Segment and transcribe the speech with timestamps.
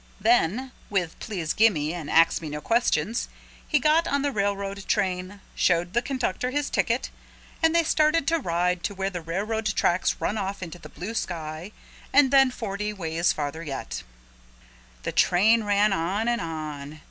[0.19, 3.29] Then with Please Gimme and Ax Me No Questions
[3.67, 7.11] he got on the railroad train, showed the conductor his ticket
[7.61, 11.13] and they started to ride to where the railroad tracks run off into the blue
[11.13, 11.71] sky
[12.11, 14.01] and then forty ways farther yet.
[15.03, 16.99] The train ran on and on.